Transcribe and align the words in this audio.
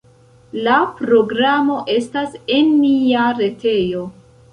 La 0.67 0.77
programo 1.01 1.75
estas 1.95 2.39
en 2.55 2.71
nia 2.79 3.27
retejo. 3.41 4.03